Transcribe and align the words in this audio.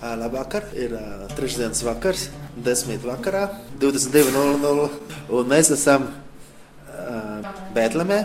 Labvakar, 0.00 0.64
ir 0.72 0.94
uh, 0.96 1.26
trešdienas 1.36 1.82
vakars, 1.84 2.30
10. 2.64 3.02
vakarā, 3.04 3.50
22.00. 3.82 4.86
Un 5.36 5.50
mēs 5.50 5.68
esam 5.74 6.06
uh, 6.08 7.50
Bēltlemē. 7.76 8.22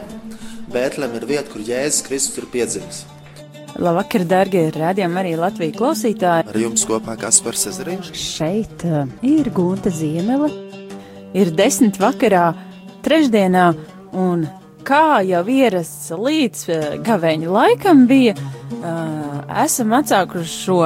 Bēltleme 0.71 1.19
ir 1.19 1.27
vieta, 1.27 1.49
kur 1.51 1.59
Jēzus 1.67 2.05
Kristus 2.07 2.39
ir 2.39 2.47
piedzimis. 2.53 3.03
Labvakar, 3.75 4.23
darbie 4.23 4.63
rādījumi, 4.71 5.19
arī 5.19 5.35
Latvijas 5.35 5.75
klausītāji. 5.75 6.47
Ar 6.47 6.61
jums 6.63 6.87
kopā 6.87 7.17
Kaspars 7.19 7.67
Ezeriņš. 7.73 8.11
Šeit 8.23 8.87
uh, 8.87 9.03
ir 9.27 9.51
Gunta 9.51 9.91
Ziemele. 9.91 10.47
Ir 11.35 11.51
desmit 11.59 11.99
vakarā, 11.99 12.53
trešdienā, 13.03 13.73
un 14.15 14.47
kā 14.87 15.19
jau 15.27 15.43
ierasts 15.51 16.13
līdz 16.15 16.67
uh, 16.69 16.91
gaveņa 17.03 17.51
laikam 17.51 18.07
bija, 18.07 18.39
uh, 18.79 19.41
esam 19.65 19.91
atsākuši 19.99 20.55
šo 20.55 20.85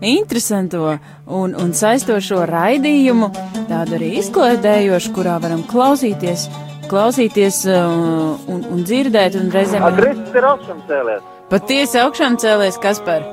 interesanto 0.00 0.98
un, 1.26 1.54
un 1.58 1.72
saistošo 1.74 2.44
raidījumu, 2.48 3.30
tādu 3.68 3.96
arī 3.98 4.12
izklaidējošu, 4.22 5.12
kurā 5.16 5.38
varam 5.42 5.64
klausīties, 5.68 6.46
klausīties 6.88 7.64
uh, 7.68 8.38
un, 8.48 8.62
un 8.72 8.84
dzirdēt, 8.86 9.36
un 9.40 9.50
reizēm 9.52 9.84
Kristus 9.98 10.38
ir 10.38 10.46
augšām 10.52 10.80
cēlies. 10.88 11.26
patiesi 11.50 11.98
augšām 12.04 12.38
cēlies, 12.40 12.78
Kaspar. 12.80 13.26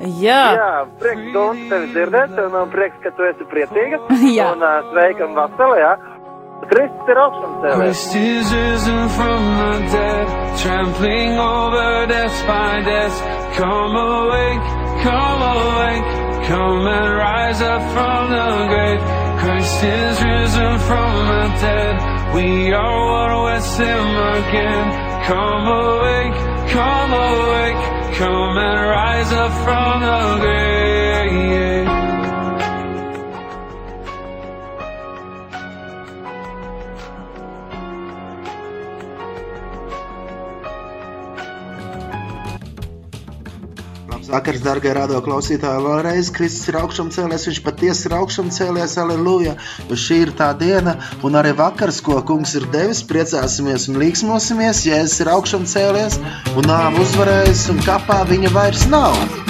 Jā, 0.00 0.42
Jā, 0.56 0.68
prieks, 1.00 1.26
Gunte, 1.34 1.66
tevi 1.68 1.90
dzirdēt, 1.92 2.38
un 2.40 2.52
man 2.54 2.70
prieks, 2.72 2.96
ka 3.04 3.10
tu 3.18 3.26
esi 3.28 3.44
priecīga. 3.50 3.98
Jā. 4.38 4.52
Un 4.54 4.62
uh, 4.64 4.78
sveikam 4.94 5.34
vasarā, 5.36 5.74
jā. 5.82 5.90
Kristus 6.70 7.08
ir 7.10 7.18
augšām. 7.20 7.52
Christ 7.74 8.14
is 8.16 8.52
risen 8.54 9.08
from 9.16 9.44
the 9.58 9.72
dead, 9.92 10.32
trampling 10.62 11.36
over 11.40 12.06
death 12.08 12.40
by 12.46 12.80
death. 12.86 13.16
Come 13.58 13.96
awake, 13.96 14.68
come 15.02 15.40
awake, 15.42 16.08
come 16.48 16.86
and 16.86 17.10
rise 17.16 17.60
up 17.60 17.82
from 17.92 18.30
the 18.30 18.48
grave. 18.72 19.00
Christ 19.40 19.82
is 19.82 20.16
risen 20.22 20.78
from 20.88 21.10
the 21.30 21.44
dead. 21.64 21.94
We 22.34 22.72
are 22.72 23.00
one 23.18 23.34
with 23.48 23.68
Him 23.78 24.08
again. 24.36 24.86
Come 25.30 25.66
awake, 25.82 26.38
come 26.76 27.12
awake, 27.12 27.82
come 28.18 28.56
and 28.58 28.80
rise 28.96 29.32
up 29.32 29.52
from 29.64 30.00
the 30.00 30.40
grave. 30.40 30.69
Labs 44.20 44.32
vakars, 44.34 44.60
darbie 44.60 44.90
radio 44.92 45.20
klausītāji. 45.24 45.80
Vēlreiz 45.80 46.28
Kristus 46.36 46.68
ir 46.68 46.76
augšām 46.76 47.08
cēlies, 47.14 47.46
viņš 47.48 47.60
patiesi 47.64 48.04
ir 48.10 48.14
augšām 48.18 48.50
cēlies, 48.52 48.98
aleluja. 49.00 49.54
Šī 49.88 50.18
ir 50.26 50.32
tā 50.36 50.50
diena, 50.60 50.98
un 51.24 51.38
arī 51.40 51.54
vakars, 51.56 52.02
ko 52.04 52.18
kungs 52.28 52.52
ir 52.60 52.66
devis, 52.74 53.00
priecāsimies 53.08 53.88
un 53.88 53.96
līksmosimies. 54.02 54.84
Jēzus 54.90 55.22
ir 55.24 55.32
augšām 55.32 55.64
cēlies, 55.72 56.20
un 56.52 56.68
nāve 56.68 57.00
uzvarējis, 57.06 57.70
un 57.72 57.80
kapā 57.86 58.20
viņa 58.28 58.52
vairs 58.58 58.84
nav. 58.92 59.49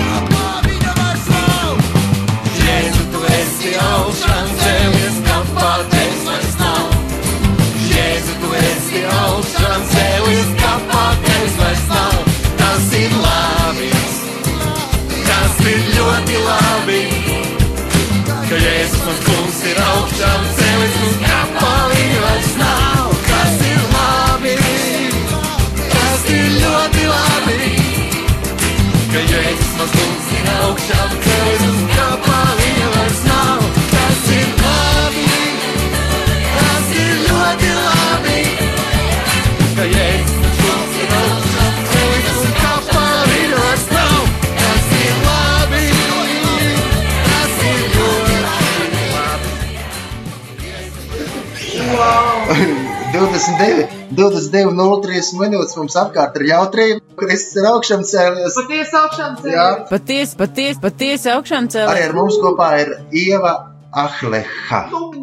Kungs 19.61 19.73
ir 19.73 19.79
augšām 19.85 20.45
cēlies, 20.57 20.95
un 21.05 21.17
kapā 21.21 21.73
viņa 21.93 22.21
vairs 22.25 22.53
nav. 22.61 23.11
Tas 23.27 23.59
ir 23.69 23.83
labi, 23.93 24.55
tas 25.93 26.25
ir 26.33 26.49
ļoti 26.63 27.05
labi. 27.11 27.73
Ka 29.13 29.21
Jēzus 29.33 29.93
kungs 29.99 30.33
ir 30.39 30.51
augšām 30.65 31.11
cēlies, 31.27 31.69
un 31.69 31.77
kapā 31.77 31.80
22, 52.51 53.87
22, 54.11 54.75
03 54.75 55.31
minūtes 55.39 55.77
mums 55.79 55.97
apkārt 56.01 56.37
ir 56.41 56.47
jautrība. 56.51 57.01
Kristus 57.21 57.61
ir 57.61 57.69
augšām 57.71 58.03
cēlies. 58.07 58.57
Patiesi 58.59 58.97
augšām 59.01 59.37
Jā, 59.37 59.43
cēlies. 59.45 59.85
patiesi, 59.91 60.37
patiesi, 60.41 60.81
patiesi 60.83 61.31
augšām 61.35 61.69
arī 61.69 61.75
cēlies. 61.77 62.09
ar 62.09 62.17
mums 62.17 62.39
kopā 62.43 62.71
ir 62.83 62.91
Ieva 63.23 63.53
Ahleha. 63.91 64.81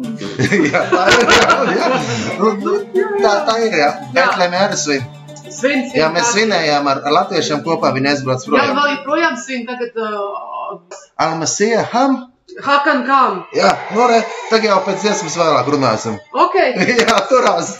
jā, 0.72 0.82
tā 0.92 1.04
ir. 1.12 1.28
Jā, 1.34 1.52
jā. 1.76 1.90
Nu, 2.38 2.52
nu, 2.64 2.74
tā, 3.22 3.34
tā 3.48 3.58
ir. 3.66 3.76
Jā, 3.82 3.90
Betlēmē 4.16 4.64
arī 4.68 4.80
svin. 4.80 5.04
Svin, 5.48 5.84
svin. 5.88 5.94
Jā, 5.96 6.08
mēs 6.12 6.32
svinējām 6.34 6.88
ar, 6.92 6.98
latviešiem 7.18 7.62
kopā, 7.64 7.92
viņi 7.96 8.10
aizbrauc 8.12 8.44
Jā, 8.44 8.50
projām. 8.52 8.74
vēl 8.76 8.90
joprojām 8.98 9.36
svin 9.40 9.62
tagad 9.68 9.96
uh, 9.96 10.80
Almasija, 11.24 11.86
ham. 11.94 12.18
Hakan 12.64 13.04
kam. 13.06 13.42
Jā, 13.54 13.70
nu 13.94 14.06
re, 14.10 14.18
tagad 14.50 14.72
jau 14.72 14.80
pēc 14.86 15.04
dziesmas 15.04 15.38
vairāk 15.38 15.70
runāsim. 15.74 16.18
Ok. 16.34 16.58
Jā, 17.04 17.20
turās. 17.30 17.76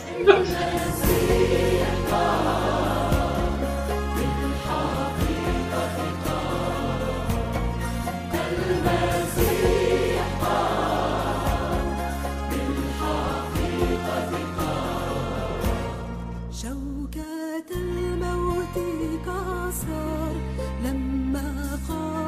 شوكة 16.63 17.71
الموت 17.71 18.77
كسر 19.27 20.35
لما 20.85 21.79
قال 21.89 22.28